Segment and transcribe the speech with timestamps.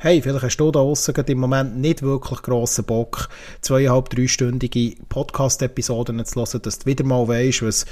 [0.00, 3.28] hey, vielleicht hast du da draussen im Moment nicht wirklich grossen Bock,
[3.62, 7.84] zweieinhalb, dreistündige Podcast-Episoden zu hören, dass du wieder mal weißt, was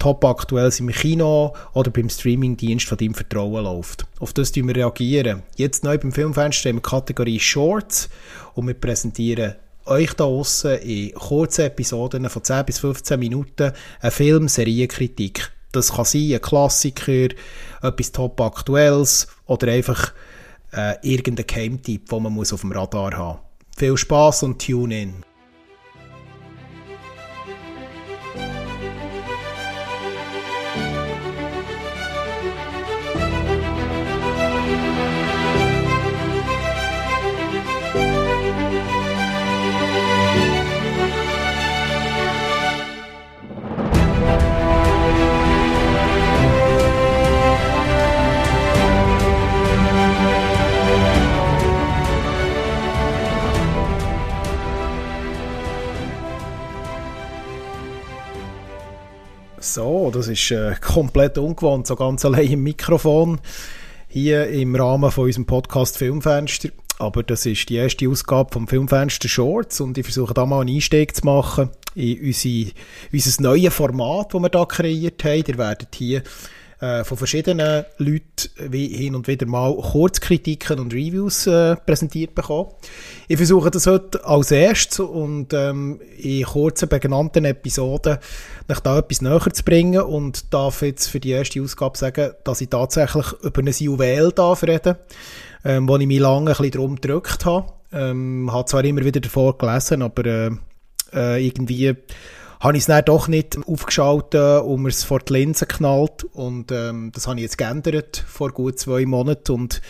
[0.00, 4.04] top aktuell im Kino oder beim Streamingdienst von deinem Vertrauen läuft.
[4.18, 5.44] Auf das tun wir reagieren.
[5.54, 8.08] Jetzt neu beim Filmfenster haben wir Kategorie Shorts
[8.54, 9.54] und wir präsentieren
[9.86, 15.52] euch da draussen in kurzen Episoden von 10 bis 15 Minuten eine Film-Serienkritik.
[15.70, 17.28] Das kann sein ein Klassiker,
[17.80, 20.12] etwas top Aktuelles oder einfach
[20.76, 23.76] äh, irgendein Geheimtipp, den man muss auf dem Radar haben muss.
[23.76, 25.14] Viel Spaß und tune in.
[59.74, 63.40] So, das ist äh, komplett ungewohnt, so ganz allein im Mikrofon
[64.06, 66.68] hier im Rahmen von unserem Podcast Filmfenster.
[67.00, 70.76] Aber das ist die erste Ausgabe vom Filmfenster Shorts und ich versuche da mal einen
[70.76, 72.70] Einstieg zu machen in unsere,
[73.12, 75.42] unser neues Format, das wir da kreiert haben.
[75.44, 76.22] Ihr werdet hier
[76.84, 82.70] äh, von verschiedenen Leuten wie hin und wieder mal Kurzkritiken und Reviews äh, präsentiert bekommen.
[83.26, 88.18] Ich versuche das heute als erstes und ähm, in kurzen benannten Episoden
[88.68, 92.60] nach da etwas näher zu bringen und darf jetzt für die erste Ausgabe sagen, dass
[92.60, 94.96] ich tatsächlich über ein Juwel darf reden,
[95.64, 97.72] ähm, wo ich mich lange ein bisschen drum gedrückt habe.
[97.92, 100.50] Ähm, habe zwar immer wieder davor gelesen, aber äh,
[101.14, 101.96] äh, irgendwie
[102.64, 106.24] habe ich es dann doch nicht aufgeschaltet und mir es vor die Linse geknallt.
[106.32, 109.82] Und ähm, das habe ich jetzt geändert vor gut zwei Monaten und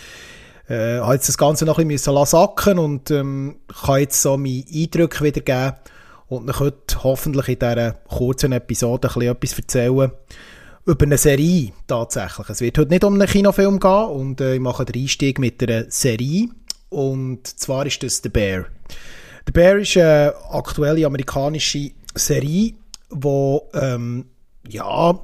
[0.69, 4.65] äh, habe jetzt das Ganze noch ein bisschen sacken und ähm, kann jetzt so meine
[4.75, 5.75] Eindrücke wiedergeben
[6.27, 10.11] und dann könnt hoffentlich in dieser kurzen Episode ein bisschen etwas erzählen
[10.85, 12.49] über eine Serie tatsächlich.
[12.49, 15.63] Es wird heute nicht um einen Kinofilm gehen und äh, ich mache den Einstieg mit
[15.63, 16.49] einer Serie
[16.89, 18.65] und zwar ist das The Bear.
[19.47, 22.75] The Bear ist eine aktuelle amerikanische Serie,
[23.13, 24.27] die ähm,
[24.69, 25.19] ja, ein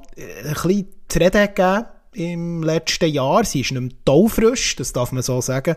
[0.53, 3.43] bisschen zu reden gegeben im letzten Jahr.
[3.43, 5.75] Sie ist nicht mehr taufrisch, das darf man so sagen.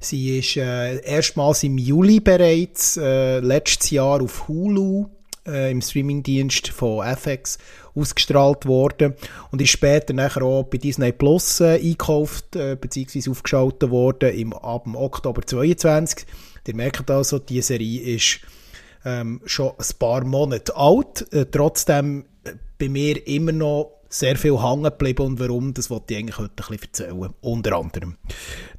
[0.00, 5.06] Sie ist äh, erstmals im Juli bereits, äh, letztes Jahr auf Hulu
[5.46, 7.58] äh, im Streamingdienst von FX
[7.94, 9.14] ausgestrahlt worden
[9.50, 13.30] und ist später nachher auch bei Disney Plus äh, eingekauft äh, bzw.
[13.30, 16.26] aufgeschaltet worden im, ab dem Oktober 22.
[16.66, 18.40] Ihr merkt also, die Serie ist
[19.04, 24.62] ähm, schon ein paar Monate alt, äh, trotzdem äh, bei mir immer noch sehr viel
[24.62, 27.34] hängen geblieben und warum, das wollte ich eigentlich heute ein bisschen erzählen.
[27.40, 28.16] Unter anderem.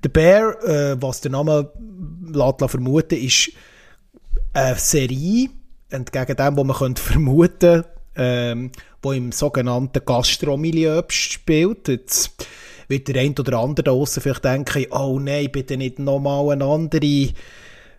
[0.04, 1.72] Der Bear, äh, was der Name
[2.32, 3.52] lässt vermuten, ist
[4.54, 5.50] eine Serie,
[5.90, 7.84] entgegen dem, was man könnte vermuten
[8.16, 11.88] ähm, wo im sogenannten Gastromilieu spielt.
[11.88, 12.48] Jetzt
[12.88, 17.30] wird der ein oder andere da vielleicht denken, oh nein, bitte nicht nochmal eine andere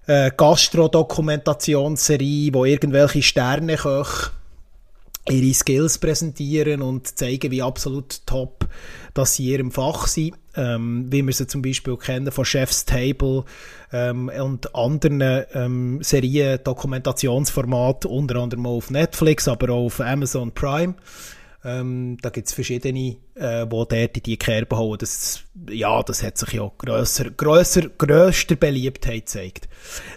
[0.06, 4.31] äh, Gastro-Dokumentationsserie, wo irgendwelche Sterneköche
[5.28, 8.69] ihre Skills präsentieren und zeigen, wie absolut top
[9.14, 13.44] dass sie ihrem Fach sind, ähm, wie wir sie zum Beispiel kennen von Chef's Table
[13.93, 20.94] ähm, und anderen ähm, Serien, Dokumentationsformat, unter anderem auf Netflix, aber auch auf Amazon Prime.
[21.66, 24.98] Ähm, da gibt es verschiedene, äh, wo dort in die Kerbe hauen.
[24.98, 29.69] Das, ja, das hat sich ja grösser, grösser, grösster Beliebtheit gezeigt.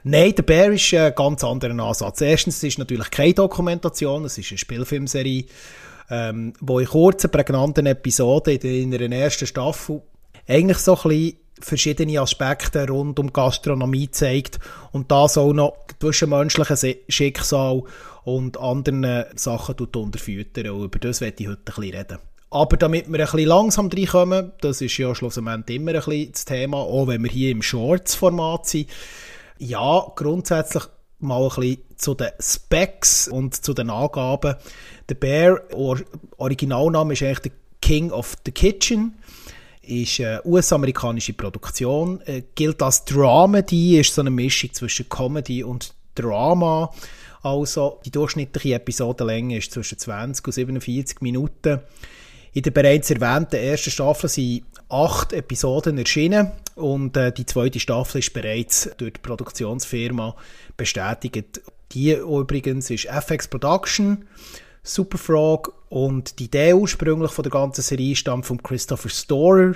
[0.04, 2.20] Nein, der Bear ist ein ganz anderer Ansatz.
[2.20, 5.46] Erstens, es ist natürlich keine Dokumentation, es ist eine Spielfilmserie,
[6.10, 10.02] ähm, wo in kurzen, prägnanten Episoden in, in einer ersten Staffel
[10.48, 14.60] eigentlich so ein bisschen verschiedene Aspekte rund um Gastronomie zeigt
[14.92, 17.84] und das auch noch zwischenmenschlichen Schicksal
[18.28, 20.72] und anderen Sachen unterfüttern.
[20.72, 22.18] Und über das werde ich heute ein bisschen reden.
[22.50, 26.44] Aber damit wir ein bisschen langsam reinkommen, das ist ja schlussendlich immer ein bisschen das
[26.44, 28.90] Thema, auch wenn wir hier im Shorts-Format sind,
[29.60, 30.84] ja, grundsätzlich
[31.20, 34.56] mal ein bisschen zu den Specs und zu den Angaben.
[35.08, 35.62] Der Bear,
[36.38, 37.52] Originalname ist eigentlich der
[37.82, 39.14] King of the Kitchen
[39.84, 45.94] ist eine US-amerikanische Produktion, äh, gilt als Dramedy, ist so eine Mischung zwischen Comedy und
[46.14, 46.92] Drama.
[47.48, 51.80] Also die durchschnittliche Episodenlänge ist zwischen 20 und 47 Minuten.
[52.54, 58.20] In der bereits erwähnten ersten Staffel sind acht Episoden erschienen und äh, die zweite Staffel
[58.20, 60.36] ist bereits durch die Produktionsfirma
[60.76, 61.62] bestätigt.
[61.92, 64.26] Die übrigens ist FX Production,
[64.84, 69.74] Superfrog und die Idee ursprünglich von der ganzen Serie stammt von Christopher Storer.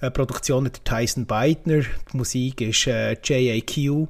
[0.00, 4.08] Äh, Produktion der Tyson Beidner, die Musik ist äh, JAQ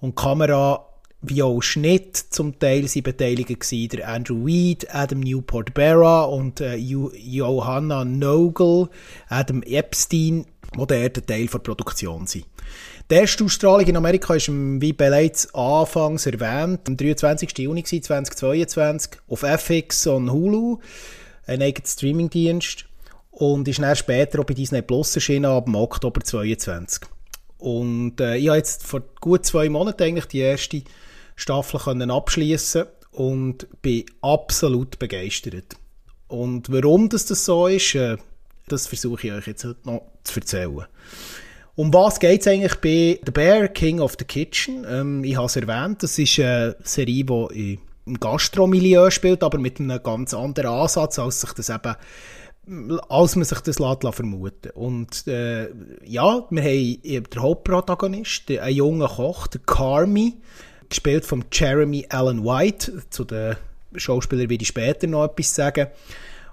[0.00, 0.86] und Kamera
[1.22, 3.50] wie auch Schnitt zum Teil sind beteiligt
[3.92, 8.88] der Andrew Weed, Adam Newport Berra und äh, Johanna Nogel,
[9.28, 10.46] Adam Epstein,
[10.78, 12.46] die der Teil der Produktion sind.
[13.10, 17.56] Die erste Ausstrahlung in Amerika ist, wie bereits anfangs erwähnt, am 23.
[17.58, 20.78] Juni 2022 auf FX und Hulu,
[21.46, 22.84] ein eigener Streamingdienst,
[23.30, 27.02] und ist dann später auch bei Disney Plus erschienen, ab Oktober 2022.
[27.58, 30.82] Und äh, ich habe jetzt vor gut zwei Monaten eigentlich die erste
[31.36, 35.76] Staffel können abschließen und bin absolut begeistert.
[36.28, 38.16] Und warum das, so ist, äh,
[38.68, 40.86] das versuche ich euch jetzt noch zu erzählen.
[41.76, 44.84] Um was geht es eigentlich bei The Bear King of the Kitchen?
[44.88, 49.78] Ähm, ich habe es erwähnt, das ist eine Serie, die im Gastromilieu spielt, aber mit
[49.78, 51.96] einem ganz anderen Ansatz, als sich das eben
[53.08, 55.68] als man sich das lässt, vermuten Und äh,
[56.04, 60.34] ja, wir haben den Hauptprotagonist, einen jungen Koch, der Carmi,
[60.88, 63.02] gespielt von Jeremy Allen White.
[63.10, 63.56] Zu den
[63.94, 65.88] Schauspielern werde ich später noch etwas sagen.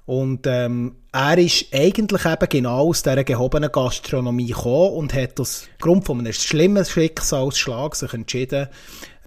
[0.06, 5.68] Und ähm, er ist eigentlich eben genau aus dieser gehobenen Gastronomie gekommen und hat aus
[5.80, 8.68] Grund von einem schlimmen Schicksalsschlag sich entschieden,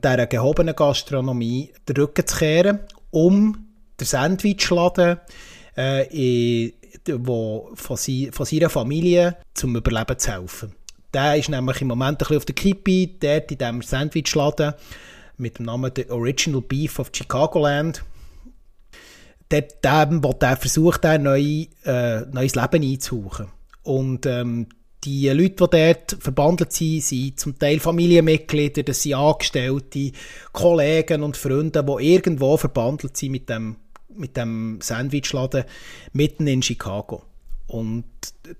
[0.02, 2.80] dieser gehobenen Gastronomie den Rücken zu kehren,
[3.10, 3.66] um
[3.98, 5.18] den Sandwichladen
[5.76, 6.72] äh, in,
[7.24, 10.74] wo von, sie, von seiner Familie zum Überleben zu helfen.
[11.14, 14.74] Der ist nämlich im Moment ein bisschen auf der Kippe, dort in diesem Sandwichladen
[15.38, 18.02] mit dem Namen The Original Beef of Chicagoland
[19.48, 23.48] dort dem, wo der versucht, der neu, äh, neues Leben einzuhauchen.
[23.82, 24.66] Und ähm,
[25.04, 30.12] die Leute, die dort verbandelt sind, sind zum Teil Familienmitglieder, das sind Angestellte,
[30.52, 33.76] Kollegen und Freunde, die irgendwo verbandelt sind mit dem,
[34.08, 35.64] mit dem Sandwichladen
[36.12, 37.22] mitten in Chicago.
[37.68, 38.04] Und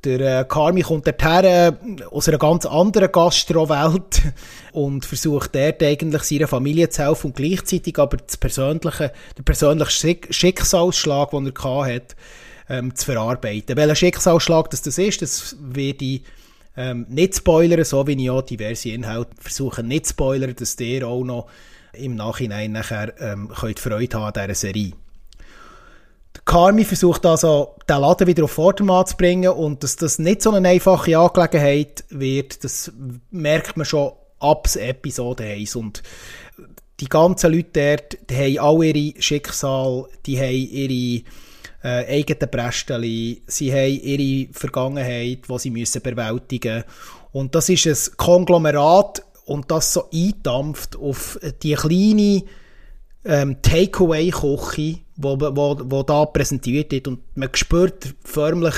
[0.05, 4.23] der äh, Carmi kommt dorthin äh, aus einer ganz anderen Gastrowelt
[4.73, 10.19] und versucht dort eigentlich seiner Familie zu helfen und gleichzeitig aber das persönliche, den persönlichen
[10.31, 12.17] Schicksalsschlag, den er hatte,
[12.69, 13.77] ähm, zu verarbeiten.
[13.77, 16.23] Welcher Schicksalsschlag das, das ist, das werde ich
[16.77, 21.07] ähm, nicht spoilern, so wie ich auch diverse Inhalte versuche nicht zu spoilern, dass ihr
[21.07, 21.47] auch noch
[21.93, 24.93] im Nachhinein nachher ähm, könnt Freude haben an dieser Serie.
[26.45, 30.51] Carmi versucht also, den Laden wieder auf Vordermann zu bringen und dass das nicht so
[30.51, 32.93] eine einfache Angelegenheit wird, das
[33.31, 36.03] merkt man schon ab Episode 1 und
[37.01, 41.25] die ganzen Leute dort, die haben alle ihre Schicksal, die haben ihre
[41.85, 43.03] äh, eigenen Brästchen,
[43.47, 46.89] sie haben ihre Vergangenheit, die sie müssen bewältigen müssen.
[47.33, 52.43] Und das ist ein Konglomerat und das so eindampft auf die kleine
[53.27, 57.09] ähm, Takeaway-Küche, wo, wo, wo da präsentiert wird.
[57.09, 58.75] Und man spürt förmlich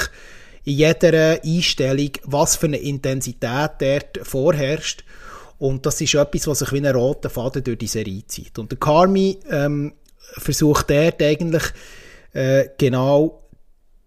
[0.64, 5.04] in jeder Einstellung, was für eine Intensität dort vorherrscht.
[5.58, 8.58] Und das ist etwas, was sich wie ein roter Faden durch die Serie zieht.
[8.58, 11.64] Und der Carmi ähm, versucht dort eigentlich
[12.32, 13.42] äh, genau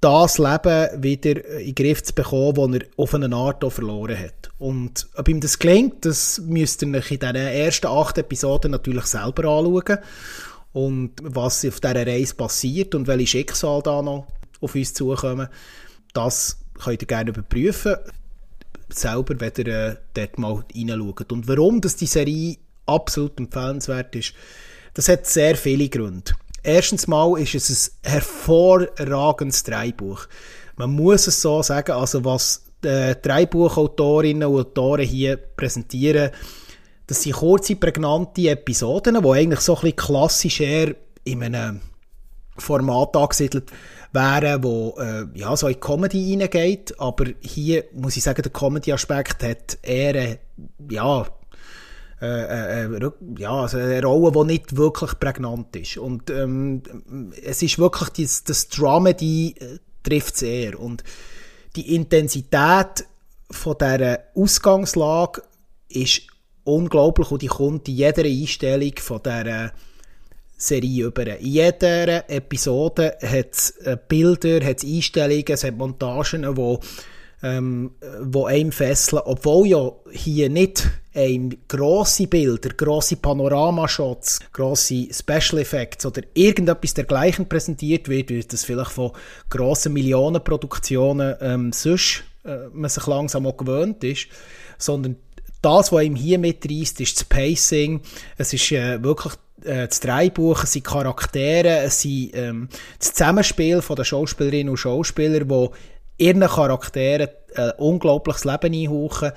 [0.01, 4.18] das Leben wieder in den Griff zu bekommen, das er auf eine Art auch verloren
[4.18, 4.50] hat.
[4.57, 9.06] Und ob ihm das gelingt, das müsst ihr euch in diesen ersten acht Episoden natürlich
[9.06, 10.00] selber anschauen.
[10.74, 14.27] Und was auf dieser Reise passiert und welche Schicksale da noch
[14.59, 15.50] auf uns zukommen,
[16.13, 17.95] das könnt ihr gerne überprüfen.
[18.89, 21.31] Selber, wenn ihr äh, dort mal reinschaut.
[21.31, 24.33] Und warum dass die Serie absolut empfehlenswert ist,
[24.94, 26.33] das hat sehr viele Gründe.
[26.63, 30.27] Erstens mal ist es ein hervorragendes Dreibuch.
[30.77, 36.31] Man muss es so sagen, also was die Dreibuchautorinnen und Autoren hier präsentieren,
[37.07, 41.81] das sind kurze, prägnante Episoden, die eigentlich so ein bisschen klassisch eher in einem
[42.57, 43.71] Format angesiedelt
[44.13, 49.44] wären, wo äh, ja, so in Comedy reingeht, aber hier muss ich sagen, der Comedy-Aspekt
[49.44, 50.37] hat eher äh,
[50.89, 51.27] ja,
[52.21, 55.97] äh, äh, äh, ja, also eine Rolle, die nicht wirklich prägnant ist.
[55.97, 56.83] Und ähm,
[57.44, 60.80] es ist wirklich das, das Dramedy äh, trifft es eher.
[60.80, 61.04] Und
[61.75, 63.06] die Intensität
[63.49, 65.42] von dieser Ausgangslage
[65.90, 66.21] ist
[66.63, 69.71] unglaublich und die kommt in jeder Einstellung von dieser
[70.57, 71.25] Serie über.
[71.40, 76.78] In jeder Episode hat es äh, Bilder, hat es Einstellungen, es hat Montagen, die
[77.44, 85.62] ähm, wo einem fesseln, obwohl ja hier nicht ein grosse Bilder, grosse Panoramashots, grosse Special
[85.62, 89.12] Effects oder irgendetwas dergleichen präsentiert wird, wie das vielleicht von
[89.50, 94.28] grossen Millionenproduktionen ähm, sonst äh, man sich langsam auch gewöhnt ist,
[94.78, 95.18] sondern
[95.62, 98.02] das, was ihm hier mitreißt, ist das Pacing.
[98.38, 99.33] Es ist äh, wirklich
[99.64, 104.78] äh, das Dreibuch, es sind Charaktere, es sind ähm, das Zusammenspiel von den Schauspielerinnen und
[104.78, 105.74] Schauspielern, wo
[106.21, 109.31] ihren Charakteren ein unglaubliches Leben einhauchen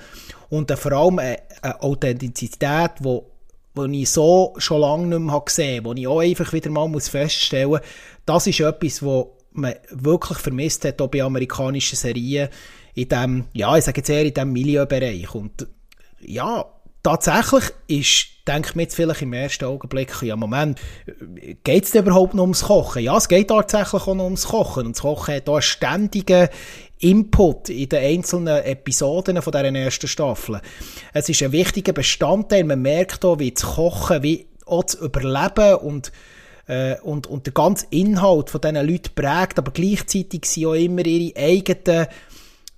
[0.49, 5.95] und vor allem eine, eine Authentizität, die ich so schon lange nicht mehr gesehen habe,
[5.95, 7.81] die ich auch einfach wieder mal feststellen muss,
[8.25, 12.49] das ist etwas, was man wirklich vermisst hat, auch bei amerikanischen Serien,
[12.93, 15.33] in dem, ja, ich sage jetzt eher in diesem Milieubereich.
[15.35, 15.67] Und
[16.21, 16.65] ja,
[17.05, 20.79] tatsächlich ist, denke ich mir jetzt vielleicht im ersten Augenblick, ja, Moment,
[21.63, 23.03] geht es überhaupt noch ums Kochen?
[23.03, 24.87] Ja, es geht tatsächlich auch noch ums Kochen.
[24.87, 26.49] Und das Kochen hat auch einen ständigen
[26.99, 30.61] Input in den einzelnen Episoden von dieser ersten Staffel.
[31.13, 32.63] Es ist ein wichtiger Bestandteil.
[32.63, 36.11] Man merkt auch, wie das Kochen, wie auch das Überleben und
[36.67, 41.05] äh, und, und der ganze Inhalt von diesen Leuten prägt, aber gleichzeitig sind auch immer
[41.05, 42.07] ihre eigenen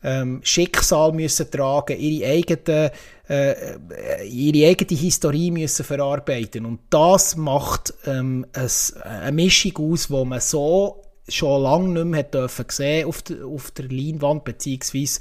[0.08, 2.92] ähm, Schicksal müssen tragen, ihre eigene,
[3.28, 6.66] äh, ihre eigene Historie müssen verarbeiten.
[6.66, 8.70] Und das macht ähm, ein,
[9.04, 13.72] eine Mischung aus, wo man so schon lange nicht mehr dürfen sehen auf der, auf
[13.72, 15.20] der Leinwand beziehungsweise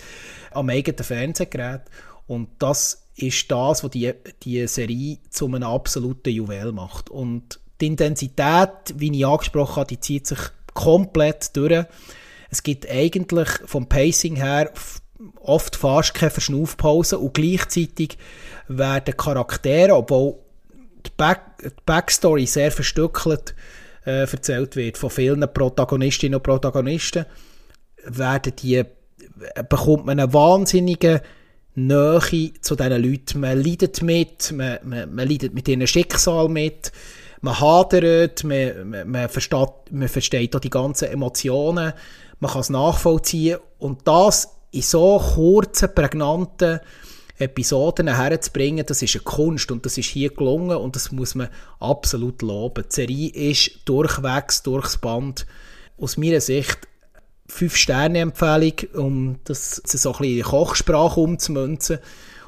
[0.52, 1.82] am eigenen Fernsehgerät.
[2.28, 4.12] Und das ist das, was die,
[4.44, 7.10] die Serie zu einem absoluten Juwel macht.
[7.10, 10.38] Und die Intensität, wie ich angesprochen habe, die zieht sich
[10.74, 11.86] komplett durch.
[12.50, 14.70] Es gibt eigentlich vom Pacing her
[15.40, 18.18] oft fast keine Verschnaufpause und gleichzeitig
[18.68, 20.36] werden Charaktere, obwohl
[21.04, 23.54] die, Back die Backstory sehr verstückelt
[24.04, 27.26] äh, erzählt wird von vielen Protagonistinnen und Protagonisten,
[28.04, 28.84] werden die,
[29.68, 31.22] bekommt man eine wahnsinnige
[31.74, 33.40] Nähe zu diesen Leuten.
[33.40, 36.92] Man leidet mit, man, man, man leidet mit ihrem Schicksal mit,
[37.40, 41.92] man hadert, man, man, man, versteht, man versteht auch die ganzen Emotionen,
[42.40, 43.58] man kann es nachvollziehen.
[43.78, 46.80] Und das in so kurzen, prägnanten
[47.38, 51.48] Episoden herzubringen, das ist eine Kunst und das ist hier gelungen und das muss man
[51.80, 52.84] absolut loben.
[52.88, 55.46] Die Serie ist durchwegs, durchs Band,
[55.98, 56.78] aus meiner Sicht
[57.50, 61.98] 5-Sterne-Empfehlung, um das so ein bisschen in Kochsprache umzumünzen.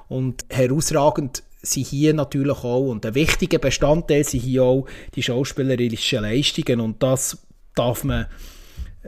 [0.09, 6.23] Und herausragend sind hier natürlich auch, und ein wichtiger Bestandteil sind hier auch die schauspielerischen
[6.23, 6.81] Leistungen.
[6.81, 7.39] Und das
[7.75, 8.27] darf man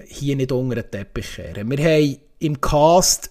[0.07, 1.71] hier nicht unter den Teppich kehren.
[1.71, 3.31] Wir haben im Cast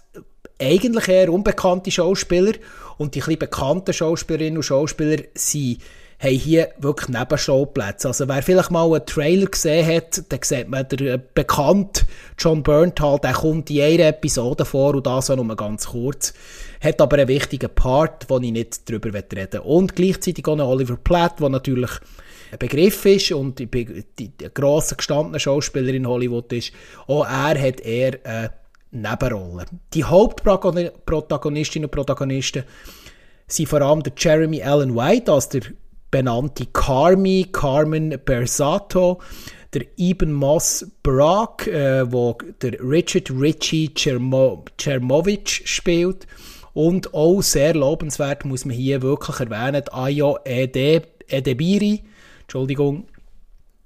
[0.61, 2.53] eigentlich eher unbekannte Schauspieler
[2.97, 5.79] und die ein bekannten Schauspielerinnen und Schauspieler sind
[6.19, 8.09] haben hier wirklich Nebenschauplätze.
[8.09, 12.05] Also wer vielleicht mal einen Trailer gesehen hat, dann sieht man, der bekannte
[12.37, 16.33] John Berntal, der kommt in einer Episode vor und das auch nur ganz kurz.
[16.81, 19.59] Hat aber einen wichtigen Part, wo ich nicht drüber reden will.
[19.59, 21.91] Und gleichzeitig auch noch Oliver Platt, der natürlich
[22.51, 26.71] ein Begriff ist und die, die, die grosse gestandene Schauspielerin in Hollywood ist.
[27.07, 28.51] Auch er hat eher eine
[28.91, 29.65] Nebenrolle.
[29.93, 32.63] Die Hauptprotagonistinnen und Protagonisten
[33.47, 35.61] sind vor allem der Jeremy Allen White als der
[36.11, 39.19] benannte Carmi, Carmen Bersato,
[39.73, 46.25] der Eben Moss Brack, äh, wo der Richard Ritchie Chermo Chermovic spielt.
[46.73, 52.03] Und auch sehr lobenswert muss man hier wirklich erwähnen, Ayo Ede, Edebiri,
[52.49, 53.05] Entschuldigung,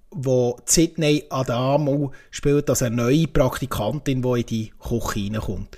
[0.09, 5.77] wo Sydney Adamo spielt als eine neue Praktikantin, die in die Küche reinkommt.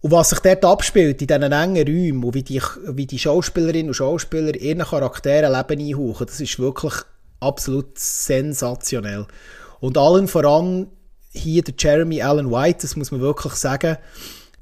[0.00, 3.88] Und was sich dort abspielt, in diesen engen Räumen, und wie die, wie die Schauspielerinnen
[3.88, 6.94] und Schauspieler ihren Charakteren Leben einhauchen, das ist wirklich
[7.40, 9.26] absolut sensationell.
[9.80, 10.86] Und allen voran
[11.32, 13.98] hier der Jeremy Allen White, das muss man wirklich sagen,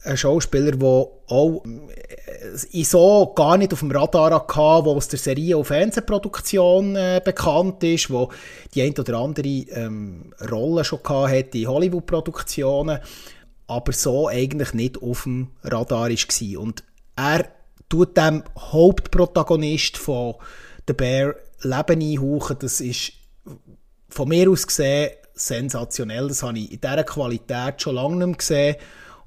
[0.06, 5.18] ein Schauspieler, der auch äh, so gar nicht auf dem Radar hatte, der aus der
[5.18, 8.30] Serie- und Fernsehproduktion äh, bekannt ist, wo
[8.74, 13.00] die ein oder andere ähm, Rolle schon hatte in Hollywood-Produktionen
[13.68, 16.60] aber so eigentlich nicht auf dem Radar war.
[16.60, 16.84] Und
[17.16, 17.46] er
[17.88, 20.34] tut dem Hauptprotagonist von
[20.86, 22.56] The Bear Leben einhauchen.
[22.60, 23.12] Das ist
[24.08, 26.28] von mir aus gesehen sensationell.
[26.28, 28.76] Das habe ich in dieser Qualität schon lange nicht mehr gesehen.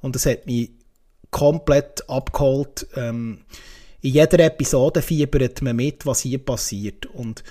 [0.01, 0.71] Und das hat mich
[1.31, 2.87] komplett abgeholt.
[2.95, 3.39] Ähm,
[4.01, 7.05] in jeder Episode fiebert man mit, was hier passiert.
[7.07, 7.43] Und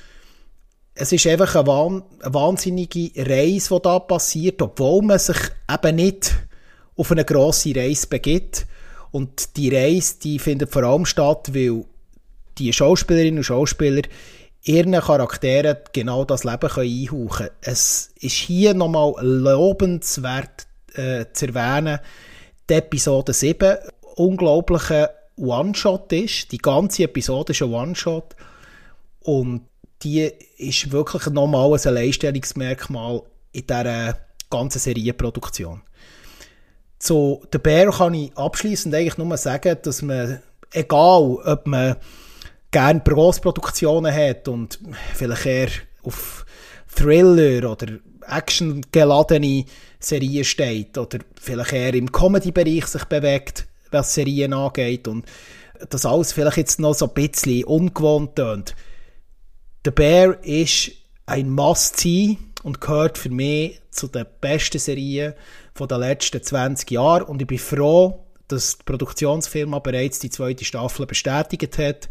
[0.94, 5.36] es ist einfach eine, wahnsinnige Reise, die da passiert, obwohl man sich
[5.70, 6.34] eben nicht
[6.96, 8.66] auf eine grosse Reise begibt.
[9.10, 11.84] Und die Reise, die findet vor allem statt, weil
[12.58, 14.02] die Schauspielerinnen und Schauspieler
[14.64, 17.50] ihren Charakteren genau das Leben können einhauchen können.
[17.60, 22.00] Es ist hier nochmal lobenswert äh, zu erwähnen,
[22.68, 23.78] die Episode 7
[24.16, 26.52] unglaublicher One-Shot ist.
[26.52, 28.34] Die ganze Episode ist ein One-Shot.
[29.20, 29.62] Und
[30.02, 33.22] die ist wirklich nochmal ein Alleinstellungsmerkmal
[33.52, 34.18] in dieser
[34.50, 35.82] ganzen Serienproduktion.
[36.98, 40.40] Zu The Bear kann ich abschließend eigentlich nur sagen, dass man,
[40.72, 41.96] egal ob man
[42.70, 44.78] gerne Großproduktionen hat und
[45.14, 45.68] vielleicht eher
[46.02, 46.44] auf
[46.94, 47.86] Thriller oder
[48.28, 49.64] actiongeladene
[49.98, 55.26] Serien steht oder vielleicht eher im Comedy-Bereich sich bewegt, was Serien angeht und
[55.90, 58.74] das alles vielleicht jetzt noch so ein bisschen ungewohnt tönt.
[59.84, 60.90] The Bear ist
[61.26, 65.34] ein Must-See und gehört für mich zu den besten Serien
[65.74, 70.64] von den letzten 20 Jahren und ich bin froh, dass die Produktionsfirma bereits die zweite
[70.64, 72.08] Staffel bestätigt hat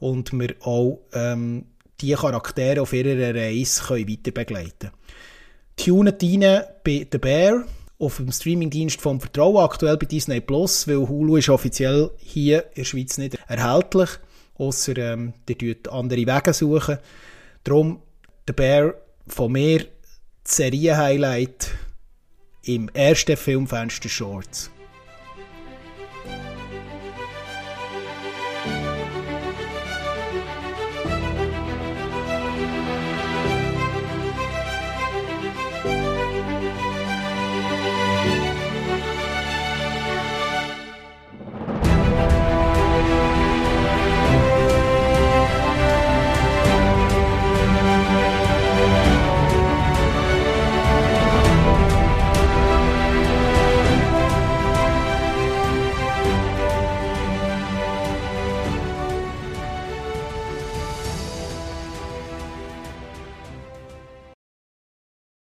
[0.00, 1.66] und wir auch ähm,
[2.00, 4.90] die Charaktere auf ihrer Reise können weiter begleiten
[5.76, 7.64] Tunet rein bei The Bear
[7.98, 12.74] auf dem Streamingdienst vom Vertrauen, aktuell bei Disney Plus, weil Hulu ist offiziell hier in
[12.76, 14.10] der Schweiz nicht erhältlich,
[14.56, 16.98] außer ähm, die dort andere Wege suchen.
[17.62, 18.00] Darum
[18.46, 18.94] The Bear
[19.26, 19.86] von mir
[20.44, 21.70] Serie-Highlight
[22.64, 24.70] im ersten Filmfenster Shorts.